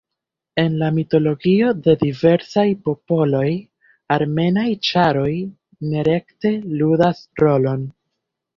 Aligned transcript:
En 0.61 0.77
la 0.83 0.87
mitologio 0.93 1.67
de 1.87 1.93
diversaj 2.03 2.63
popoloj 2.87 3.43
armeaj 4.17 4.65
ĉaroj 4.89 5.31
nerekte 5.95 6.57
ludas 6.83 7.25
rolon. 7.47 7.89